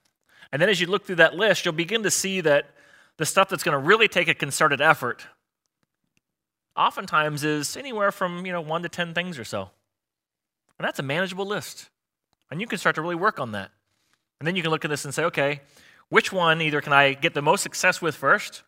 [0.53, 2.69] And then as you look through that list, you'll begin to see that
[3.17, 5.25] the stuff that's going to really take a concerted effort
[6.77, 9.69] oftentimes is anywhere from, you know, 1 to 10 things or so.
[10.79, 11.89] And that's a manageable list.
[12.49, 13.71] And you can start to really work on that.
[14.39, 15.61] And then you can look at this and say, okay,
[16.07, 18.63] which one either can I get the most success with first,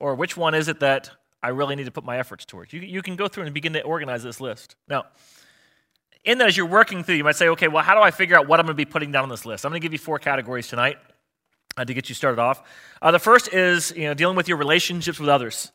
[0.00, 1.10] or which one is it that
[1.42, 2.72] I really need to put my efforts towards?
[2.72, 4.76] You, you can go through and begin to organize this list.
[4.88, 5.06] Now,
[6.24, 8.36] in that, as you're working through, you might say, okay, well, how do I figure
[8.36, 9.64] out what I'm going to be putting down on this list?
[9.64, 10.98] I'm going to give you four categories tonight
[11.76, 12.62] uh, to get you started off.
[13.00, 15.72] Uh, the first is you know, dealing with your relationships with others.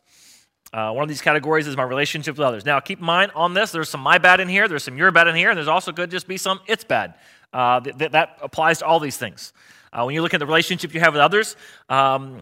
[0.73, 2.65] Uh, one of these categories is my relationship with others.
[2.65, 5.09] Now, keep in mind on this, there's some my bad in here, there's some your
[5.11, 7.15] bad in here, and there's also could just be some it's bad.
[7.53, 9.53] Uh, th- th- that applies to all these things.
[9.93, 11.55] Uh, when you look at the relationship you have with others,
[11.87, 12.41] um,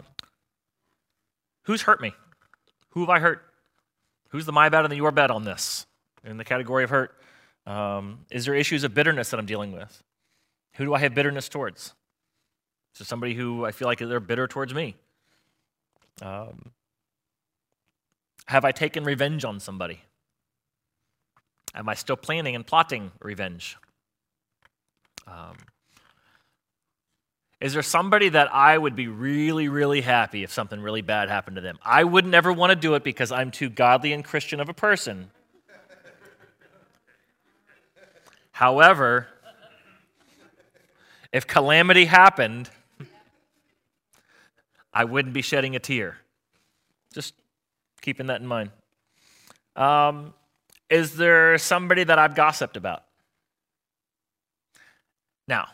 [1.62, 2.12] who's hurt me?
[2.94, 3.42] Who have I hurt?
[4.30, 5.86] Who's the my bad and the your bad on this?
[6.24, 7.16] In the category of hurt,
[7.66, 10.02] um, is there issues of bitterness that I'm dealing with?
[10.76, 11.92] Who do I have bitterness towards?
[12.98, 14.94] There somebody who I feel like they're bitter towards me?
[16.22, 16.70] Um,
[18.46, 20.00] have I taken revenge on somebody?
[21.74, 23.76] Am I still planning and plotting revenge?
[25.26, 25.56] Um,
[27.60, 31.56] is there somebody that I would be really, really happy if something really bad happened
[31.56, 31.78] to them?
[31.82, 34.74] I would never want to do it because I'm too godly and Christian of a
[34.74, 35.30] person.
[38.52, 39.28] However,
[41.32, 42.70] if calamity happened,
[44.92, 46.18] I wouldn't be shedding a tear.
[47.12, 47.34] Just
[48.00, 48.70] keeping that in mind.
[49.74, 50.34] Um,
[50.88, 53.02] is there somebody that I've gossiped about?
[55.48, 55.68] Now,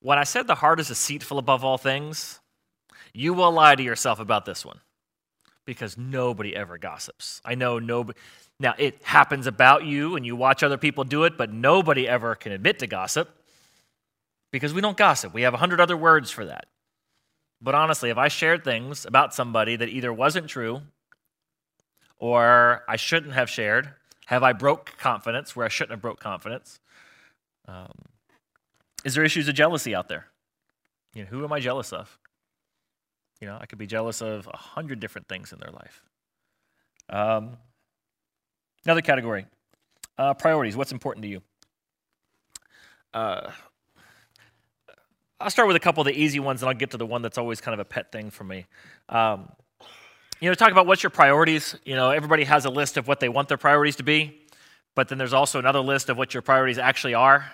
[0.00, 2.40] when I said the heart is deceitful above all things,
[3.12, 4.80] you will lie to yourself about this one
[5.64, 7.40] because nobody ever gossips.
[7.44, 8.18] I know nobody.
[8.60, 12.34] Now, it happens about you and you watch other people do it, but nobody ever
[12.34, 13.28] can admit to gossip
[14.50, 15.34] because we don't gossip.
[15.34, 16.66] We have a hundred other words for that.
[17.60, 20.82] But honestly, if I shared things about somebody that either wasn't true
[22.18, 23.90] or I shouldn't have shared?
[24.26, 26.80] Have I broke confidence where I shouldn't have broke confidence?
[27.66, 27.92] Um,
[29.04, 30.26] is there issues of jealousy out there?
[31.14, 32.18] You know, who am I jealous of?
[33.40, 36.02] You know, I could be jealous of a hundred different things in their life.
[37.08, 37.56] Um,
[38.84, 39.46] another category:
[40.18, 40.76] uh, priorities.
[40.76, 41.42] What's important to you?
[43.14, 43.50] Uh,
[45.40, 47.22] I'll start with a couple of the easy ones, and I'll get to the one
[47.22, 48.66] that's always kind of a pet thing for me.
[49.08, 49.48] Um,
[50.40, 51.76] you know, talk about what's your priorities.
[51.84, 54.40] You know, everybody has a list of what they want their priorities to be,
[54.96, 57.50] but then there's also another list of what your priorities actually are.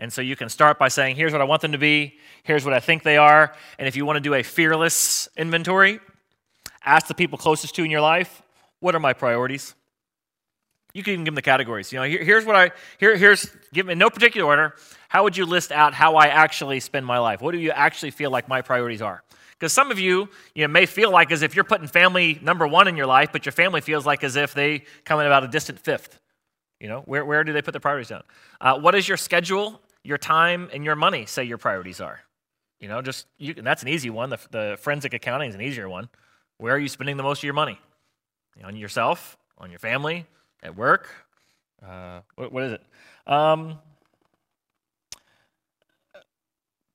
[0.00, 2.64] And so you can start by saying, here's what I want them to be, here's
[2.64, 3.54] what I think they are.
[3.78, 6.00] And if you want to do a fearless inventory,
[6.82, 8.42] ask the people closest to you in your life,
[8.80, 9.74] what are my priorities?
[10.94, 11.92] You can even give them the categories.
[11.92, 14.74] You know, here, here's what I here, here's give in no particular order.
[15.08, 17.42] How would you list out how I actually spend my life?
[17.42, 19.22] What do you actually feel like my priorities are?
[19.52, 22.66] Because some of you, you know, may feel like as if you're putting family number
[22.66, 25.44] one in your life, but your family feels like as if they come in about
[25.44, 26.18] a distant fifth.
[26.80, 28.22] You know, where, where do they put their priorities down?
[28.58, 32.20] Uh, what is your schedule, your time, and your money say your priorities are?
[32.80, 34.30] You know, just you, that's an easy one.
[34.30, 36.08] The, the forensic accounting is an easier one.
[36.56, 37.78] Where are you spending the most of your money?
[38.64, 40.26] On yourself, on your family,
[40.62, 41.08] at work?
[41.86, 42.82] Uh, what, what is it?
[43.26, 43.78] Um,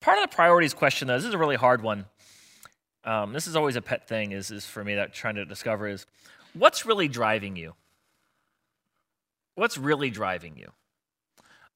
[0.02, 2.06] part of the priorities question, though, this is a really hard one.
[3.04, 5.88] Um, this is always a pet thing is, is for me that trying to discover
[5.88, 6.06] is
[6.54, 7.74] what's really driving you?
[9.54, 10.72] What's really driving you?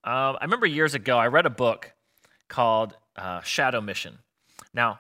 [0.04, 1.92] Uh, I remember years ago I read a book
[2.48, 4.18] called uh, Shadow Mission.
[4.74, 5.00] Now,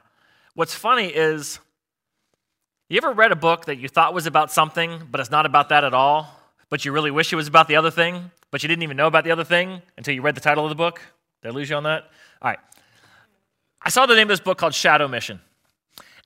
[0.55, 1.59] what's funny is
[2.89, 5.69] you ever read a book that you thought was about something, but it's not about
[5.69, 8.67] that at all, but you really wish it was about the other thing, but you
[8.67, 11.01] didn't even know about the other thing until you read the title of the book?
[11.41, 12.03] Did I lose you on that?
[12.41, 12.59] All right.
[13.81, 15.39] I saw the name of this book called Shadow Mission.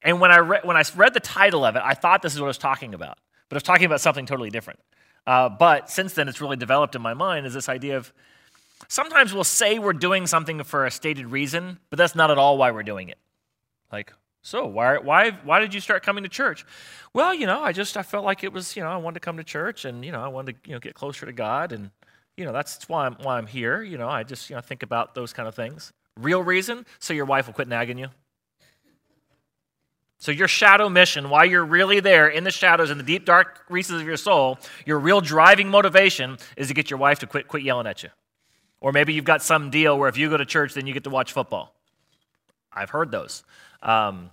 [0.01, 2.39] And when I, re- when I read the title of it, I thought this is
[2.39, 4.79] what I was talking about, but I was talking about something totally different.
[5.27, 8.11] Uh, but since then, it's really developed in my mind is this idea of
[8.87, 12.57] sometimes we'll say we're doing something for a stated reason, but that's not at all
[12.57, 13.17] why we're doing it.
[13.91, 16.65] Like, so why, why, why did you start coming to church?
[17.13, 19.19] Well, you know, I just I felt like it was, you know, I wanted to
[19.21, 21.71] come to church and, you know, I wanted to, you know, get closer to God
[21.71, 21.91] and,
[22.35, 23.81] you know, that's why I'm, why I'm here.
[23.81, 25.93] You know, I just, you know, think about those kind of things.
[26.19, 28.09] Real reason, so your wife will quit nagging you.
[30.23, 33.65] So, your shadow mission, while you're really there in the shadows, in the deep, dark
[33.67, 37.49] recesses of your soul, your real driving motivation is to get your wife to quit,
[37.49, 38.09] quit yelling at you.
[38.83, 41.05] Or maybe you've got some deal where if you go to church, then you get
[41.05, 41.73] to watch football.
[42.71, 43.45] I've heard those.
[43.81, 44.29] Um,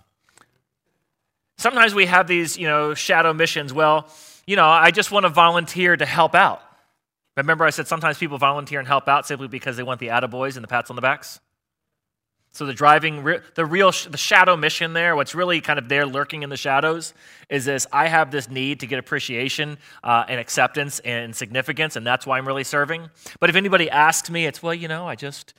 [1.57, 3.73] sometimes we have these, you know, shadow missions.
[3.73, 4.09] Well,
[4.45, 6.61] you know, I just want to volunteer to help out.
[7.37, 10.57] Remember, I said sometimes people volunteer and help out simply because they want the attaboys
[10.57, 11.39] and the pats on the backs?
[12.53, 13.23] So the driving,
[13.55, 17.13] the real, the shadow mission there, what's really kind of there lurking in the shadows,
[17.49, 22.05] is this: I have this need to get appreciation uh, and acceptance and significance, and
[22.05, 23.09] that's why I'm really serving.
[23.39, 25.53] But if anybody asks me, it's well, you know, I just,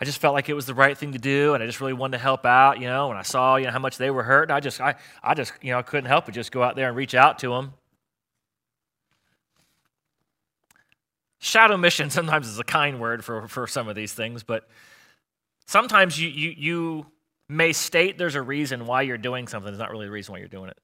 [0.00, 1.92] I just felt like it was the right thing to do, and I just really
[1.92, 2.78] wanted to help out.
[2.78, 4.94] You know, when I saw you know how much they were hurt, I just, I,
[5.24, 7.40] I just, you know, I couldn't help but just go out there and reach out
[7.40, 7.72] to them.
[11.40, 14.68] Shadow mission sometimes is a kind word for, for some of these things, but
[15.68, 17.06] Sometimes you, you, you
[17.46, 19.68] may state there's a reason why you're doing something.
[19.70, 20.78] It's not really the reason why you're doing it.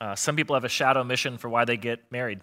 [0.00, 2.40] Uh, some people have a shadow mission for why they get married.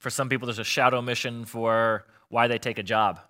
[0.00, 3.20] For some people, there's a shadow mission for why they take a job.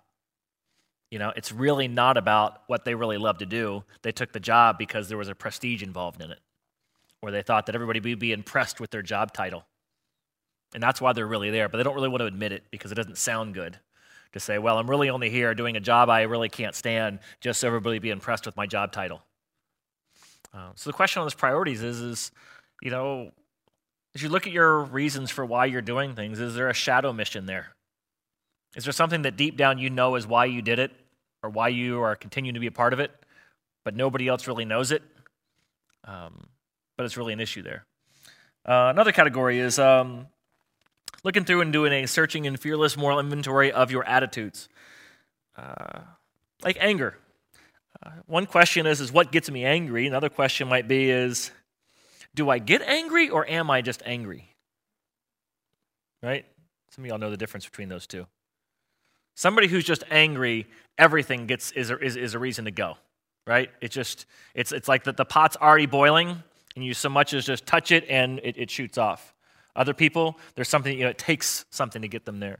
[1.09, 3.85] You know, it's really not about what they really love to do.
[4.01, 6.39] They took the job because there was a prestige involved in it,
[7.21, 9.63] or they thought that everybody would be impressed with their job title.
[10.73, 12.91] And that's why they're really there, but they don't really want to admit it because
[12.91, 13.79] it doesn't sound good
[14.33, 17.59] to say, well, I'm really only here doing a job I really can't stand just
[17.59, 19.21] so everybody be impressed with my job title.
[20.53, 22.31] Uh, so the question on those priorities is, is,
[22.81, 23.31] you know,
[24.15, 27.13] as you look at your reasons for why you're doing things, is there a shadow
[27.13, 27.69] mission there?
[28.75, 30.91] Is there something that deep down you know is why you did it
[31.41, 33.11] or why you are continuing to be a part of it,
[33.83, 35.01] but nobody else really knows it?
[36.05, 36.47] Um,
[36.97, 37.85] but it's really an issue there.
[38.65, 40.27] Uh, another category is um,
[41.23, 44.69] looking through and doing a searching and fearless moral inventory of your attitudes.
[45.57, 45.99] Uh,
[46.63, 47.17] like anger.
[48.01, 50.07] Uh, one question is, is what gets me angry?
[50.07, 51.51] Another question might be is,
[52.35, 54.49] do I get angry or am I just angry?
[56.21, 56.45] Right?
[56.89, 58.25] Some of y'all know the difference between those two.
[59.35, 62.97] Somebody who's just angry, everything gets is a, is, is a reason to go.
[63.45, 63.69] Right?
[63.81, 66.41] It's just it's it's like that the pot's already boiling,
[66.75, 69.32] and you so much as just touch it and it, it shoots off.
[69.75, 72.59] Other people, there's something, you know, it takes something to get them there.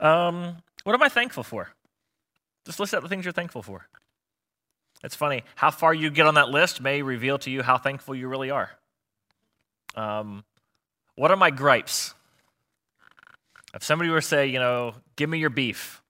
[0.00, 1.70] Um, what am I thankful for?
[2.64, 3.88] Just list out the things you're thankful for.
[5.04, 5.44] It's funny.
[5.54, 8.50] How far you get on that list may reveal to you how thankful you really
[8.50, 8.70] are.
[9.94, 10.44] Um,
[11.14, 12.14] what are my gripes?
[13.74, 16.02] If somebody were to say, you know, give me your beef,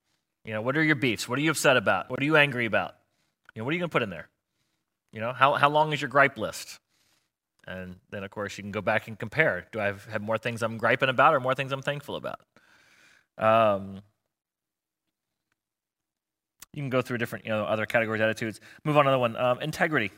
[0.43, 1.29] you know, what are your beefs?
[1.29, 2.09] What are you upset about?
[2.09, 2.95] What are you angry about?
[3.53, 4.29] You know, what are you going to put in there?
[5.11, 6.79] You know, how, how long is your gripe list?
[7.69, 9.67] And then, of course, you can go back and compare.
[9.71, 12.39] Do I have, have more things I'm griping about or more things I'm thankful about?
[13.37, 14.01] Um,
[16.73, 18.59] you can go through different, you know, other categories, attitudes.
[18.83, 19.35] Move on to another one.
[19.35, 20.09] Um, integrity.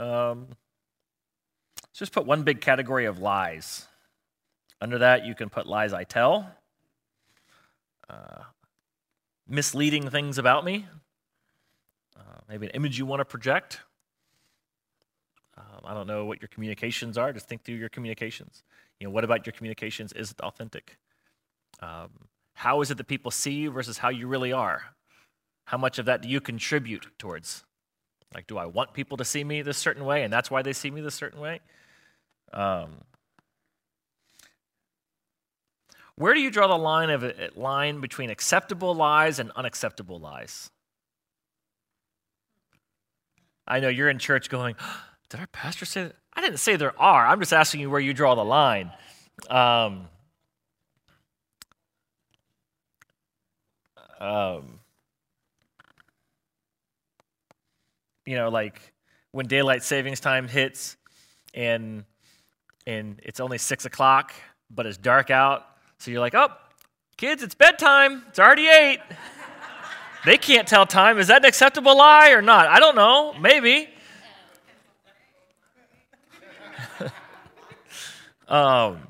[0.00, 0.48] Um,
[1.82, 3.86] let's just put one big category of lies.
[4.80, 6.50] Under that, you can put lies I tell,
[8.08, 8.44] uh,
[9.46, 10.86] misleading things about me,
[12.18, 13.80] uh, maybe an image you want to project.
[15.86, 17.32] I don't know what your communications are.
[17.32, 18.62] Just think through your communications.
[19.00, 20.98] You know, what about your communications is it authentic?
[21.80, 22.10] Um,
[22.54, 24.94] how is it that people see you versus how you really are?
[25.66, 27.64] How much of that do you contribute towards?
[28.34, 30.72] Like, do I want people to see me this certain way, and that's why they
[30.72, 31.60] see me this certain way?
[32.52, 33.02] Um,
[36.16, 37.24] where do you draw the line of
[37.56, 40.70] line between acceptable lies and unacceptable lies?
[43.66, 44.76] I know you're in church going.
[45.28, 46.16] Did our pastor say that?
[46.34, 47.26] I didn't say there are.
[47.26, 48.90] I'm just asking you where you draw the line.
[49.48, 50.08] Um,
[54.20, 54.80] um,
[58.26, 58.92] you know, like
[59.32, 60.96] when daylight savings time hits
[61.52, 62.04] and
[62.86, 64.34] and it's only six o'clock,
[64.70, 65.66] but it's dark out.
[65.98, 66.48] So you're like, oh,
[67.16, 68.24] kids, it's bedtime.
[68.28, 69.00] It's already eight.
[70.26, 71.18] they can't tell time.
[71.18, 72.66] Is that an acceptable lie or not?
[72.66, 73.32] I don't know.
[73.34, 73.88] Maybe.
[78.48, 79.08] Um,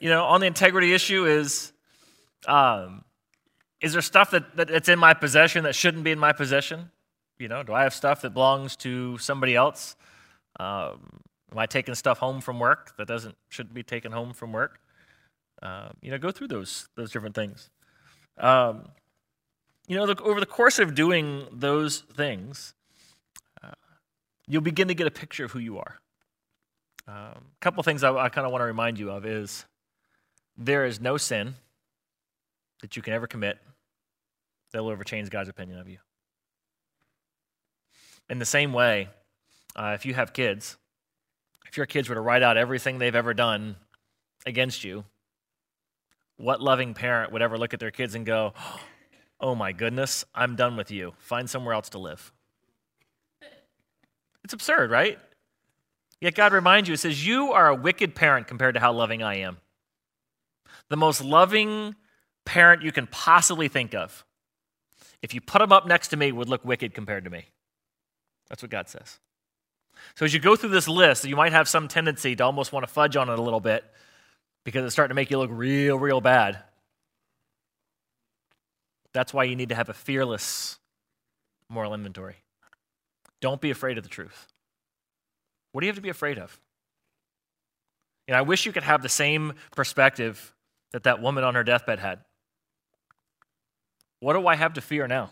[0.00, 1.72] you know, on the integrity issue is,
[2.46, 3.04] um,
[3.80, 6.90] is there stuff that, that, that's in my possession that shouldn't be in my possession?
[7.38, 9.96] You know, do I have stuff that belongs to somebody else?
[10.58, 11.20] Um,
[11.52, 14.80] am I taking stuff home from work that doesn't shouldn't be taken home from work?
[15.62, 17.70] Um, you know, go through those those different things.
[18.38, 18.88] Um,
[19.86, 22.74] you know, the, over the course of doing those things,
[23.62, 23.72] uh,
[24.46, 25.98] you'll begin to get a picture of who you are.
[27.08, 29.64] A um, couple things I, I kind of want to remind you of is
[30.58, 31.54] there is no sin
[32.82, 33.58] that you can ever commit
[34.72, 35.98] that will ever change God's opinion of you.
[38.28, 39.08] In the same way,
[39.74, 40.76] uh, if you have kids,
[41.66, 43.76] if your kids were to write out everything they've ever done
[44.44, 45.04] against you,
[46.36, 48.52] what loving parent would ever look at their kids and go,
[49.40, 51.14] Oh my goodness, I'm done with you.
[51.18, 52.32] Find somewhere else to live?
[54.42, 55.16] It's absurd, right?
[56.20, 59.22] Yet God reminds you, it says, You are a wicked parent compared to how loving
[59.22, 59.58] I am.
[60.88, 61.94] The most loving
[62.44, 64.24] parent you can possibly think of,
[65.22, 67.46] if you put them up next to me, would look wicked compared to me.
[68.48, 69.18] That's what God says.
[70.14, 72.86] So as you go through this list, you might have some tendency to almost want
[72.86, 73.84] to fudge on it a little bit
[74.64, 76.62] because it's starting to make you look real, real bad.
[79.12, 80.78] That's why you need to have a fearless
[81.68, 82.36] moral inventory.
[83.40, 84.46] Don't be afraid of the truth.
[85.78, 86.58] What do you have to be afraid of?
[88.26, 90.52] You know, I wish you could have the same perspective
[90.90, 92.18] that that woman on her deathbed had.
[94.18, 95.30] What do I have to fear now?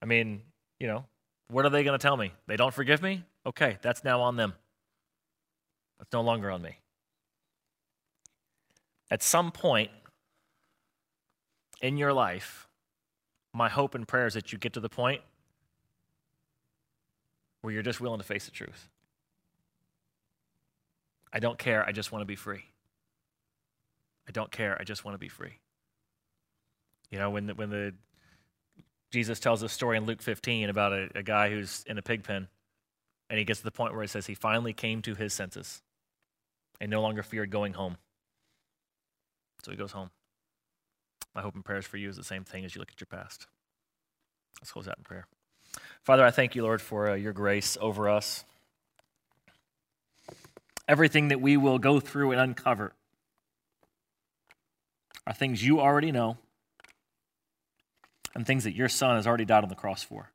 [0.00, 0.40] I mean,
[0.80, 1.04] you know,
[1.50, 2.32] what are they going to tell me?
[2.46, 3.24] They don't forgive me?
[3.44, 4.54] Okay, that's now on them.
[5.98, 6.78] That's no longer on me.
[9.10, 9.90] At some point
[11.82, 12.66] in your life,
[13.52, 15.20] my hope and prayer is that you get to the point
[17.64, 18.90] where you're just willing to face the truth.
[21.32, 22.62] I don't care, I just want to be free.
[24.28, 25.60] I don't care, I just want to be free.
[27.10, 27.94] You know, when the, when the
[29.10, 32.22] Jesus tells a story in Luke 15 about a, a guy who's in a pig
[32.22, 32.48] pen,
[33.30, 35.80] and he gets to the point where he says he finally came to his senses
[36.82, 37.96] and no longer feared going home.
[39.62, 40.10] So he goes home.
[41.34, 43.06] My hope and prayers for you is the same thing as you look at your
[43.06, 43.46] past.
[44.60, 45.26] Let's close out in prayer.
[46.02, 48.44] Father, I thank you, Lord, for uh, your grace over us.
[50.86, 52.92] Everything that we will go through and uncover
[55.26, 56.36] are things you already know
[58.34, 60.30] and things that your Son has already died on the cross for.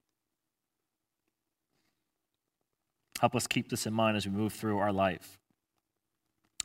[3.19, 5.37] Help us keep this in mind as we move through our life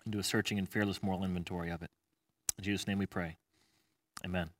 [0.05, 1.91] and do a searching and fearless moral inventory of it.
[2.57, 3.37] In Jesus' name we pray.
[4.25, 4.51] Amen.